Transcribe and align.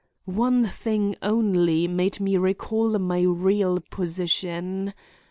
One 0.25 0.65
thing 0.65 1.15
only 1.21 1.87
made 1.87 2.19
me 2.19 2.35
recall 2.35 2.97
my 2.97 3.21
real 3.21 3.77
position. 3.91 4.95